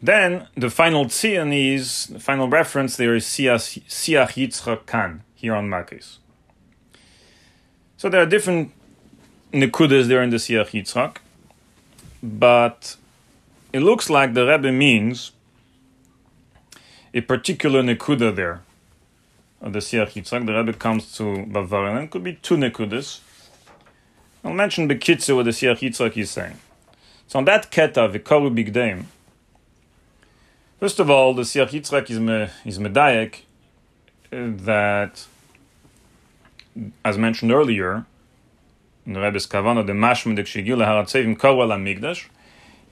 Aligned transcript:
Then 0.00 0.46
the 0.54 0.70
final 0.70 1.06
tzion 1.06 1.52
is 1.52 2.06
the 2.06 2.20
final 2.20 2.48
reference 2.48 2.96
there 2.96 3.16
is 3.16 3.24
Siach 3.24 3.82
Yitzchak 3.88 4.86
Kan 4.86 5.24
here 5.34 5.54
on 5.54 5.68
Makis. 5.68 6.18
So 7.96 8.08
there 8.08 8.22
are 8.22 8.26
different 8.26 8.72
nekudas 9.52 10.06
there 10.06 10.22
in 10.22 10.30
the 10.30 10.36
Siach 10.36 10.70
Yitzchak, 10.70 11.16
but 12.22 12.96
it 13.72 13.80
looks 13.80 14.08
like 14.08 14.34
the 14.34 14.46
Rebbe 14.46 14.70
means 14.70 15.32
a 17.12 17.20
particular 17.22 17.82
nekuda 17.82 18.34
there 18.36 18.60
of 19.60 19.72
the 19.72 19.80
Siach 19.80 20.12
Yitzchak. 20.12 20.46
The 20.46 20.54
Rebbe 20.54 20.74
comes 20.74 21.16
to 21.16 21.44
Bavarian, 21.46 21.96
and 21.96 22.04
it 22.04 22.10
could 22.12 22.22
be 22.22 22.34
two 22.34 22.56
nekudas. 22.56 23.18
I'll 24.44 24.52
mention 24.52 24.88
Bekitze 24.88 25.34
what 25.34 25.46
the 25.46 25.50
Siach 25.50 25.80
Yitzchak 25.80 26.16
is 26.16 26.30
saying. 26.30 26.56
So 27.26 27.40
on 27.40 27.46
that 27.46 27.72
keta, 27.72 28.08
Vikoru 28.12 28.54
Bigdaim, 28.54 29.06
first 30.80 31.00
of 31.00 31.10
all, 31.10 31.34
the 31.34 31.42
Siach 31.42 31.70
Yitzchak 31.70 32.10
is, 32.10 32.18
me, 32.18 32.48
is 32.64 32.78
medayek 32.78 33.40
uh, 34.32 34.52
that, 34.64 35.26
as 37.04 37.18
mentioned 37.18 37.52
earlier, 37.52 38.04
in 39.06 39.14
the 39.14 39.20
Rebbe's 39.20 39.46
Kavana, 39.46 39.86
the 39.86 39.92
Mashma 39.92 40.36
de 40.36 40.42
Kshigil 40.42 40.84
Haratzevim 40.84 41.36
Korwa 41.36 41.66
Migdash, 41.78 42.26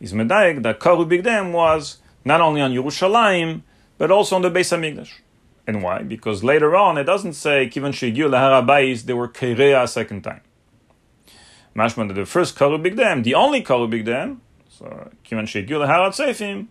is 0.00 0.12
medayek 0.12 0.62
that 0.62 0.80
Koru 0.80 1.06
Bigdaim 1.08 1.52
was 1.52 1.98
not 2.24 2.40
only 2.40 2.60
on 2.60 2.72
Yerushalayim, 2.72 3.62
but 3.98 4.10
also 4.10 4.36
on 4.36 4.42
the 4.42 4.50
Beis 4.50 4.76
Hamikdash. 4.76 5.12
And 5.66 5.82
why? 5.82 6.02
Because 6.02 6.44
later 6.44 6.76
on, 6.76 6.96
it 6.96 7.04
doesn't 7.04 7.32
say 7.32 7.68
Kivan 7.68 7.92
Shegiu 7.92 8.28
Laharabayis, 8.28 9.02
they 9.04 9.14
were 9.14 9.28
Kerea 9.28 9.82
a 9.82 9.88
second 9.88 10.22
time. 10.22 10.40
Mashma 11.74 12.14
the 12.14 12.24
first 12.24 12.56
Karu 12.56 12.82
Big 12.82 12.96
Dam, 12.96 13.22
the 13.22 13.34
only 13.34 13.62
Karu 13.62 13.90
Big 13.90 14.06
Dam, 14.06 14.40
so 14.68 15.10
Kivan 15.24 15.44
Shegiu 15.44 15.84
Laharat 15.84 16.14
Seifim, 16.14 16.68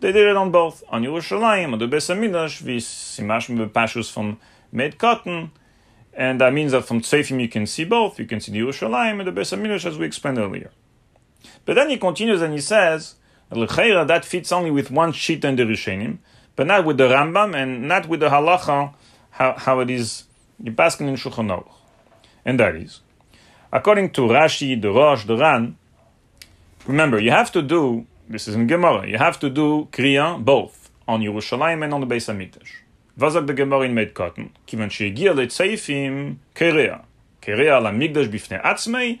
they 0.00 0.12
did 0.12 0.28
it 0.28 0.36
on 0.36 0.50
both, 0.50 0.82
on 0.88 1.02
Yerushalayim, 1.02 1.72
on 1.72 1.78
the 1.78 1.86
Beis 1.86 2.14
Hamikdash, 2.14 2.62
we 2.62 2.80
see 2.80 3.22
Mashma 3.22 3.68
Pashus 3.70 4.10
from 4.10 4.38
Moed 4.72 4.96
Katan, 4.96 5.50
and 6.14 6.40
that 6.40 6.52
means 6.52 6.72
that 6.72 6.84
from 6.84 7.00
Seifim 7.00 7.40
you 7.40 7.48
can 7.48 7.66
see 7.66 7.84
both, 7.84 8.18
you 8.18 8.26
can 8.26 8.40
see 8.40 8.52
the 8.52 8.60
Yerushalayim 8.60 9.18
and 9.20 9.28
the 9.28 9.40
Beis 9.40 9.56
Hamikdash 9.56 9.86
as 9.86 9.98
we 9.98 10.06
explained 10.06 10.38
earlier. 10.38 10.70
But 11.64 11.74
then 11.74 11.90
he 11.90 11.96
continues 11.96 12.42
and 12.42 12.52
he 12.52 12.60
says, 12.60 13.16
that 13.50 14.24
fits 14.24 14.52
only 14.52 14.70
with 14.70 14.90
one 14.90 15.12
sheet 15.12 15.44
and 15.44 15.58
the 15.58 15.64
Rishonim, 15.64 16.18
but 16.54 16.66
not 16.66 16.84
with 16.84 16.98
the 16.98 17.08
Rambam 17.08 17.54
and 17.54 17.88
not 17.88 18.08
with 18.08 18.20
the 18.20 18.28
halacha, 18.28 18.94
how, 19.30 19.54
how 19.56 19.80
it 19.80 19.90
is 19.90 20.24
in 20.64 20.74
Paskin 20.74 21.08
in 21.08 21.14
Shulchan 21.14 21.46
Aruch. 21.46 21.70
And 22.44 22.58
that 22.60 22.74
is, 22.74 23.00
according 23.72 24.10
to 24.10 24.22
Rashi, 24.22 24.80
the 24.80 24.90
Rosh, 24.90 25.24
the 25.24 25.36
Ran, 25.36 25.76
remember, 26.86 27.18
you 27.18 27.30
have 27.30 27.52
to 27.52 27.62
do, 27.62 28.06
this 28.28 28.46
is 28.46 28.54
in 28.54 28.66
Gemara. 28.66 29.08
You 29.08 29.18
have 29.18 29.40
to 29.40 29.50
do 29.50 29.88
Kriya 29.90 30.44
both 30.44 30.90
on 31.06 31.22
Yerushalayim 31.22 31.82
and 31.84 31.94
on 31.94 32.00
the 32.00 32.06
Beis 32.06 32.32
Hamikdash. 32.32 32.68
Vazak 33.18 33.46
the 33.46 33.54
Gemara 33.54 33.82
in 33.82 33.94
Moed 33.94 34.12
Katan. 34.12 34.50
Kivan 34.66 34.90
shegiya 34.90 35.34
leitzeifim 35.34 36.36
Kriya. 36.54 37.04
Kriya 37.40 37.72
al 37.76 37.84
Hamikdash 37.84 38.28
bifnei 38.28 38.62
atzmei, 38.62 39.18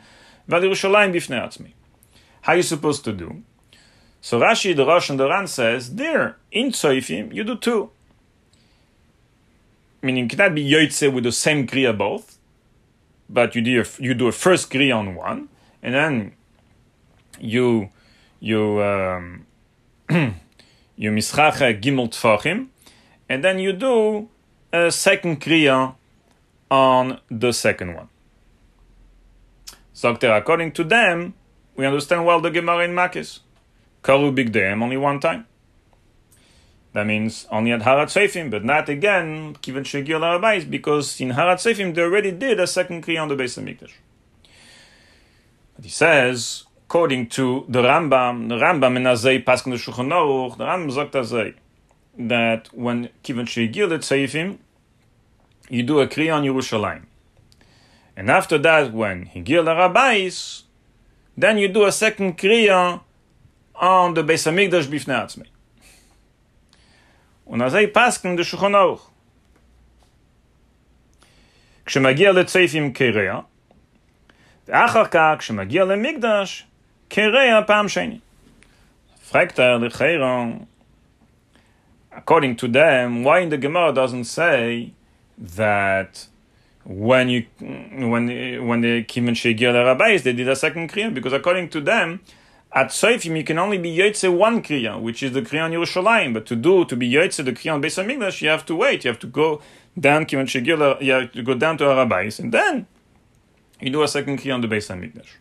ועל 0.48 0.62
Yerushalayim 0.62 1.12
bifnei 1.12 1.42
atzmei. 1.42 1.72
How 2.42 2.52
are 2.52 2.56
you 2.56 2.62
supposed 2.62 3.04
to 3.04 3.12
do? 3.12 3.42
So 4.20 4.40
Rashi, 4.40 4.74
the 4.74 4.84
Rosh, 4.84 5.10
and 5.10 5.18
the 5.18 5.28
Ran 5.28 5.46
says, 5.46 5.94
there, 5.94 6.36
in 6.50 6.70
Tzoifim, 6.70 7.32
you 7.32 7.44
do 7.44 7.56
two. 7.56 7.90
Meaning, 10.02 10.24
you 10.24 10.28
cannot 10.28 10.54
be 10.54 10.68
Yoitze 10.68 11.12
with 11.12 11.24
the 11.24 11.32
same 11.32 11.66
Kriya 11.66 11.96
both, 11.96 12.38
but 13.28 13.54
you 13.54 13.62
do, 13.62 13.80
a, 13.80 14.02
you 14.02 14.14
do 14.14 14.26
a 14.26 14.32
first 14.32 14.70
Kriya 14.70 14.96
on 14.96 15.14
one, 15.14 15.48
and 15.82 15.94
then 15.94 16.32
you 17.38 17.90
you, 18.40 18.82
um, 18.82 19.46
you 20.08 21.10
Mischacha 21.10 21.80
Gimel 21.80 22.08
Tfachim, 22.08 22.68
and 23.28 23.44
then 23.44 23.58
you 23.58 23.72
do 23.72 24.28
a 24.72 24.90
second 24.90 25.40
Kriya 25.40 25.94
on 26.70 27.20
the 27.30 27.52
second 27.52 27.94
one. 27.94 28.08
So, 29.92 30.10
according 30.10 30.72
to 30.72 30.84
them, 30.84 31.34
we 31.74 31.84
understand 31.86 32.24
well 32.24 32.40
the 32.40 32.50
Gemara 32.50 32.84
in 32.84 32.92
Makis. 32.92 33.40
Big 34.34 34.52
Dam 34.52 34.82
only 34.82 34.96
one 34.96 35.20
time. 35.20 35.46
That 36.92 37.06
means 37.06 37.46
only 37.50 37.72
at 37.72 37.82
Harat 37.82 38.06
Seifim, 38.06 38.50
but 38.50 38.64
not 38.64 38.88
again, 38.88 39.54
Kivan 39.56 39.84
Shegir 39.84 40.18
Larabais, 40.18 40.68
because 40.68 41.20
in 41.20 41.30
Harat 41.30 41.56
Seifim 41.56 41.94
they 41.94 42.02
already 42.02 42.30
did 42.30 42.58
a 42.58 42.66
second 42.66 43.04
Kriya 43.04 43.22
on 43.22 43.28
the 43.28 43.36
base 43.36 43.56
of 43.58 43.64
Mikdash. 43.64 43.92
But 45.76 45.84
he 45.84 45.90
says, 45.90 46.64
according 46.87 47.27
to 47.27 47.65
the 47.69 47.81
Rambam, 47.81 48.49
the 48.49 48.55
Rambam 48.55 48.97
in 48.97 49.03
Azay 49.03 49.43
Paskin 49.43 49.71
the 49.71 49.77
Shulchan 49.77 50.09
Aruch, 50.09 50.57
the 50.57 50.63
Rambam 50.63 50.91
sagt 50.91 51.13
Azay, 51.13 51.55
that 52.17 52.67
when 52.73 53.09
Kivan 53.23 53.45
Shegir 53.45 53.89
Seifim, 53.89 54.57
you 55.69 55.81
do 55.83 55.99
a 55.99 56.07
Kriya 56.07 56.35
on 56.35 56.43
Yerushalayim. 56.43 57.03
And 58.15 58.29
after 58.29 58.57
that, 58.59 58.93
when 58.93 59.25
Higir 59.25 59.63
Larabais, 59.63 60.63
then 61.35 61.57
you 61.57 61.67
do 61.67 61.85
a 61.85 61.91
second 61.91 62.37
Kriya 62.37 63.01
on 63.75 64.13
the 64.13 64.23
Beis 64.23 64.45
Hamikdash 64.45 64.87
bifnei 64.87 65.19
atzmei. 65.19 65.47
Und 67.45 67.61
אז 67.61 67.77
פסקן 67.93 68.35
דה 68.35 68.43
שולחן 68.43 68.75
ערוך. 68.75 69.09
כשמגיע 71.85 72.31
לצייפים 72.31 72.93
קרע, 72.93 73.41
ואחר 74.67 75.05
כך 75.05 75.35
כשמגיע 75.39 75.85
למקדש, 75.85 76.65
According 82.18 82.56
to 82.56 82.68
them, 82.68 83.22
why 83.24 83.40
in 83.40 83.48
the 83.50 83.58
Gemara 83.58 83.92
doesn't 83.92 84.24
say 84.24 84.92
that 85.38 86.26
when 86.84 87.28
you 87.28 87.46
when 87.60 88.26
when 88.66 88.80
the 88.80 89.04
Kiven 89.04 89.36
Shegir 89.36 89.72
the 89.72 89.84
rabbis 89.84 90.22
they 90.22 90.32
did 90.32 90.48
a 90.48 90.56
second 90.56 90.90
Kriya? 90.90 91.12
Because 91.12 91.32
according 91.32 91.68
to 91.70 91.80
them 91.80 92.20
at 92.72 92.88
Soifim 92.88 93.36
you 93.36 93.44
can 93.44 93.58
only 93.58 93.78
be 93.78 93.94
Yotze 93.96 94.34
one 94.34 94.62
Kriya 94.62 95.00
which 95.00 95.22
is 95.22 95.32
the 95.32 95.42
Kriya 95.42 95.64
on 95.64 95.72
Yerushalayim. 95.72 96.32
But 96.34 96.46
to 96.46 96.56
do 96.56 96.84
to 96.86 96.96
be 96.96 97.10
Yotze 97.10 97.44
the 97.44 97.52
Kriya 97.52 97.74
on 97.74 97.82
Beis 97.82 98.02
Hamikdash 98.02 98.40
you 98.40 98.48
have 98.48 98.64
to 98.66 98.74
wait. 98.74 99.04
You 99.04 99.10
have 99.10 99.20
to 99.20 99.26
go 99.26 99.60
down 99.98 100.24
Kiven 100.26 100.46
Shegir 100.46 101.00
you 101.02 101.12
have 101.12 101.32
to 101.32 101.42
go 101.42 101.54
down 101.54 101.76
to 101.78 101.86
Rabbis 101.86 102.38
and 102.38 102.52
then 102.52 102.86
you 103.80 103.90
do 103.90 104.02
a 104.02 104.08
second 104.08 104.38
Kriya 104.38 104.54
on 104.54 104.62
the 104.62 104.68
Beis 104.68 104.88
Hamikdash. 104.88 105.36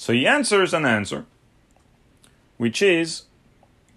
So 0.00 0.14
he 0.14 0.26
answers 0.26 0.72
an 0.72 0.86
answer, 0.86 1.26
which 2.56 2.80
is 2.80 3.24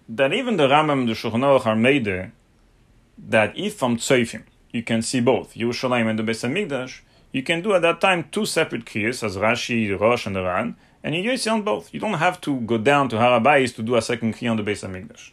that 0.06 0.34
even 0.34 0.58
the 0.58 0.68
Rambam 0.68 1.00
and 1.00 1.08
the 1.08 1.14
Shulchan 1.14 1.40
Aruch 1.40 1.64
are 1.64 1.74
made 1.74 2.30
that 3.16 3.58
if 3.58 3.76
from 3.76 3.96
Seifim, 3.96 4.42
you 4.70 4.82
can 4.82 5.00
see 5.00 5.20
both 5.20 5.54
Yerushalayim 5.54 6.10
and 6.10 6.18
the 6.18 6.22
Beis 6.22 6.46
HaMikdash, 6.46 7.00
you 7.32 7.42
can 7.42 7.62
do 7.62 7.72
at 7.72 7.80
that 7.80 8.02
time 8.02 8.28
two 8.30 8.44
separate 8.44 8.84
kriyas, 8.84 9.24
as 9.24 9.38
Rashi, 9.38 9.98
Rosh, 9.98 10.26
and 10.26 10.36
the 10.36 10.42
Ran, 10.42 10.76
and 11.02 11.14
you 11.14 11.22
use 11.22 11.46
on 11.46 11.62
both. 11.62 11.94
You 11.94 12.00
don't 12.00 12.18
have 12.26 12.38
to 12.42 12.60
go 12.60 12.76
down 12.76 13.08
to 13.08 13.16
Harabais 13.16 13.74
to 13.76 13.82
do 13.82 13.96
a 13.96 14.02
second 14.02 14.34
kriya 14.34 14.50
on 14.50 14.58
the 14.58 14.62
Beis 14.62 14.86
Hamikdash. 14.86 15.30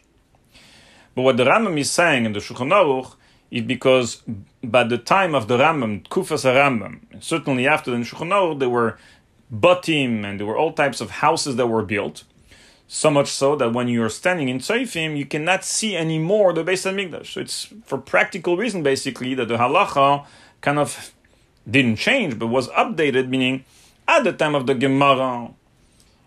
But 1.14 1.20
what 1.20 1.36
the 1.36 1.44
Rambam 1.44 1.78
is 1.78 1.90
saying 1.90 2.24
in 2.24 2.32
the 2.32 2.40
Shulchan 2.40 2.72
Aruch 2.72 3.14
is 3.50 3.60
because 3.60 4.22
by 4.64 4.84
the 4.84 4.96
time 4.96 5.34
of 5.34 5.48
the 5.48 5.58
Rambam, 5.58 6.08
Kufas 6.08 6.50
Rambam, 6.50 7.22
certainly 7.22 7.68
after 7.68 7.90
the 7.90 7.98
Shulchan 7.98 8.30
Aruch, 8.30 8.58
there 8.58 8.70
were 8.70 8.96
batim 9.52 10.24
and 10.24 10.40
there 10.40 10.46
were 10.46 10.56
all 10.56 10.72
types 10.72 11.00
of 11.00 11.10
houses 11.10 11.56
that 11.56 11.66
were 11.66 11.82
built. 11.82 12.24
So 12.88 13.10
much 13.10 13.28
so 13.28 13.56
that 13.56 13.72
when 13.72 13.88
you 13.88 14.02
are 14.02 14.10
standing 14.10 14.48
in 14.50 14.58
Seifim, 14.58 15.16
you 15.16 15.24
cannot 15.24 15.64
see 15.64 15.96
anymore 15.96 16.52
the 16.52 16.62
Beis 16.62 16.84
Hamikdash. 16.84 17.32
So 17.32 17.40
it's 17.40 17.72
for 17.86 17.96
practical 17.96 18.58
reason, 18.58 18.82
basically, 18.82 19.34
that 19.34 19.48
the 19.48 19.56
halacha 19.56 20.26
kind 20.60 20.78
of 20.78 21.12
didn't 21.68 21.96
change, 21.96 22.38
but 22.38 22.48
was 22.48 22.68
updated, 22.68 23.28
meaning 23.28 23.64
at 24.06 24.24
the 24.24 24.32
time 24.32 24.54
of 24.54 24.66
the 24.66 24.74
Gemara, 24.74 25.50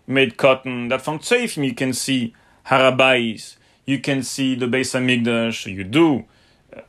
Moed 0.08 0.34
Katan, 0.34 0.88
that 0.88 1.02
from 1.02 1.20
Tzeifim 1.20 1.64
you 1.64 1.74
can 1.74 1.92
see 1.92 2.34
Harabais, 2.66 3.56
you 3.84 4.00
can 4.00 4.24
see 4.24 4.56
the 4.56 4.66
Beis 4.66 4.92
Hamikdash, 4.92 5.72
you 5.72 5.84
do. 5.84 6.24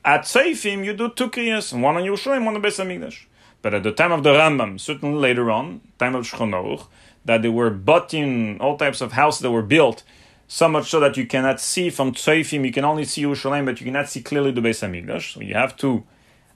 At 0.04 0.22
Tzeifim 0.22 0.84
you 0.84 0.94
do 0.94 1.10
two 1.10 1.30
kriyas, 1.30 1.80
one 1.80 1.98
on 1.98 2.04
Yerushalayim, 2.04 2.46
one 2.46 2.56
on 2.56 2.62
the 2.62 2.68
Beis 2.68 2.84
Hamikdash. 2.84 3.26
But 3.62 3.74
at 3.74 3.84
the 3.84 3.92
time 3.92 4.12
of 4.12 4.24
the 4.24 4.34
Rambam, 4.34 4.80
certainly 4.80 5.20
later 5.20 5.52
on, 5.52 5.82
time 5.98 6.16
of 6.16 6.26
Shulchan 6.26 6.88
that 7.26 7.42
there 7.42 7.52
were 7.52 7.70
butting, 7.70 8.60
all 8.62 8.78
types 8.78 9.02
of 9.02 9.12
houses 9.14 9.42
that 9.42 9.52
were 9.52 9.62
built, 9.62 10.04
so 10.48 10.70
much 10.70 10.90
so 10.90 11.00
that 11.02 11.18
you 11.18 11.28
cannot 11.28 11.60
see 11.60 11.90
from 11.90 12.14
Tzeifim, 12.14 12.66
you 12.66 12.72
can 12.72 12.86
only 12.86 13.04
see 13.04 13.24
Yerushalayim, 13.24 13.66
but 13.66 13.82
you 13.82 13.86
cannot 13.86 14.08
see 14.08 14.22
clearly 14.22 14.52
the 14.52 14.62
Beis 14.62 14.82
Hamikdash. 14.82 15.34
So 15.34 15.42
you 15.42 15.54
have 15.54 15.76
to, 15.78 16.06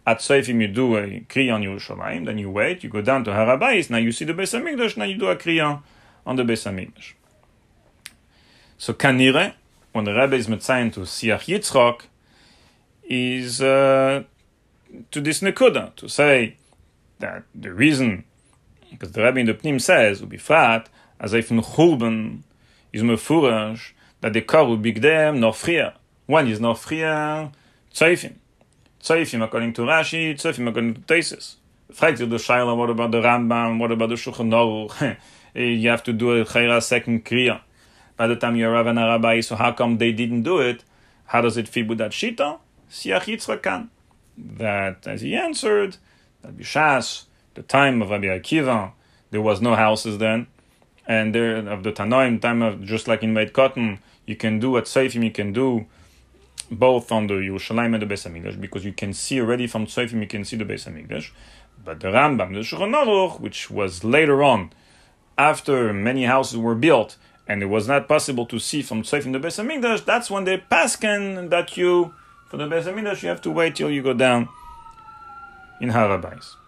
at 0.08 0.20
Tzeifim 0.20 0.62
you 0.62 0.70
do 0.70 0.96
a 0.96 1.20
kriya 1.28 1.56
on 1.56 1.62
Yerushalayim, 1.62 2.26
then 2.26 2.38
you 2.38 2.50
wait, 2.50 2.84
you 2.84 2.90
go 2.90 3.02
down 3.02 3.26
to 3.26 3.32
Harabais, 3.32 3.90
now 3.90 3.98
you 3.98 4.14
see 4.14 4.24
the 4.24 4.34
Beis 4.34 4.58
Hamikdash, 4.58 4.96
now 4.96 5.04
you 5.04 5.18
do 5.18 5.28
a 5.28 5.36
kriya 5.36 5.84
on 6.26 6.38
the 6.38 6.44
Beis 6.44 6.64
Hamikdash. 6.64 7.14
So 8.78 8.94
Kanire, 8.94 9.54
when 9.92 10.06
the 10.06 10.14
Rebbe 10.14 10.36
is 10.36 10.48
Metzayin 10.48 10.94
to 10.94 11.02
Siach 11.02 11.48
Yitzchok, 11.48 12.04
is 13.04 13.62
uh, 13.62 14.24
to 15.12 15.20
this 15.20 15.42
Nekuda, 15.42 15.94
to 15.98 16.08
say 16.08 16.56
that 17.22 17.44
the 17.56 17.74
reason, 17.74 18.26
because 18.90 19.14
the 19.14 19.24
Rebbe 19.24 19.40
in 19.40 19.46
the 19.48 19.54
Pnim 19.54 19.80
says, 19.80 20.22
Ubifrat, 20.22 20.88
as 21.20 21.34
if 21.34 21.50
Churban 21.50 22.42
is 22.92 23.04
mefurash, 23.04 23.92
that 24.22 24.34
the 24.34 24.42
karu 24.42 24.82
bigdem 24.82 25.40
nofria. 25.40 25.94
One 26.26 26.48
is 26.48 26.60
nofria 26.60 27.52
tzeifim. 27.94 28.36
Tzeifim 29.02 29.44
according 29.44 29.74
to 29.74 29.82
Rashi, 29.82 30.34
tzeifim 30.34 30.70
according 30.70 30.96
to 30.96 31.02
Tesis. 31.02 31.56
Fragt 31.92 32.20
you 32.20 32.26
the 32.26 32.38
Shaila, 32.38 32.78
what 32.78 32.90
about 32.90 33.12
the 33.12 33.22
Rambam, 33.22 33.80
what 33.80 33.92
about 33.92 34.10
the 34.10 34.16
Shulchan 34.16 34.50
Aruch? 34.50 35.18
Eh, 35.54 35.64
you 35.64 35.90
have 35.90 36.02
to 36.02 36.14
do 36.14 36.32
a 36.40 36.46
chayra 36.46 36.82
second 36.82 37.26
kriya. 37.26 37.60
By 38.16 38.28
the 38.28 38.38
time 38.38 38.56
you're 38.56 38.72
Rav 38.72 38.88
and 38.88 38.98
Rabbi, 38.98 39.42
so 39.42 39.58
how 39.58 39.74
come 39.74 39.98
they 39.98 40.14
didn't 40.14 40.44
do 40.44 40.60
it? 40.60 40.86
How 41.26 41.42
does 41.42 41.58
it 41.58 41.68
fit 41.68 41.90
with 41.90 41.98
that 41.98 42.12
shita? 42.12 42.60
Siach 42.90 43.24
Yitzchak. 43.24 43.90
That, 44.38 45.06
as 45.06 45.20
he 45.20 45.36
answered, 45.36 45.98
that 46.42 46.58
Bishas, 46.58 47.26
the 47.54 47.62
time 47.62 48.02
of 48.02 48.10
Rabbi 48.10 48.28
Akiva, 48.28 48.92
there 49.32 49.42
was 49.42 49.62
no 49.62 49.76
houses 49.76 50.18
then, 50.18 50.48
and 51.08 51.34
there 51.34 51.58
of 51.68 51.84
the 51.84 51.92
Tanoim 51.92 52.42
time 52.42 52.62
of 52.62 52.84
just 52.84 53.08
like 53.08 53.24
in 53.24 53.34
Moed 53.34 53.52
Katan, 53.52 54.00
you 54.26 54.36
can 54.36 54.60
do 54.60 54.78
at 54.78 54.86
Seifim, 54.86 55.24
you 55.24 55.32
can 55.32 55.54
do 55.54 55.86
both 56.70 57.12
on 57.12 57.28
the 57.28 57.36
Yerushalayim 57.36 57.94
and 57.94 58.02
the 58.02 58.06
Beis 58.06 58.30
Hamikdash 58.30 58.60
because 58.60 58.86
you 58.86 58.94
can 58.94 59.14
see 59.14 59.40
already 59.40 59.68
from 59.68 59.86
Seifim, 59.86 60.22
you 60.22 60.28
can 60.28 60.46
see 60.46 60.56
the 60.56 60.66
Beis 60.66 60.88
Hamikdash. 60.90 61.32
But 61.84 62.00
the 62.00 62.10
Rambam, 62.10 62.54
the 62.54 62.60
Shulchan 62.60 62.94
Aruch, 62.94 63.40
which 63.40 63.72
was 63.72 64.04
later 64.04 64.44
on, 64.44 64.72
after 65.38 65.92
many 65.92 66.26
houses 66.26 66.58
were 66.58 66.76
built, 66.76 67.18
and 67.48 67.64
it 67.64 67.66
was 67.66 67.88
not 67.88 68.08
possible 68.08 68.46
to 68.46 68.60
see 68.60 68.82
from 68.82 69.02
Seifim 69.02 69.34
the 69.34 69.40
Beis 69.40 69.62
Hamikdash, 69.62 70.06
that's 70.06 70.30
when 70.30 70.44
they 70.44 70.60
pasken 70.60 71.50
that 71.50 71.76
you 71.76 72.14
for 72.48 72.58
the 72.58 72.66
Beis 72.66 72.84
Hamikdash 72.84 73.24
you 73.24 73.30
have 73.30 73.42
to 73.42 73.52
wait 73.52 73.76
till 73.76 73.90
you 73.90 74.04
go 74.04 74.14
down 74.14 74.48
in 75.82 75.90
Harabais. 75.90 76.61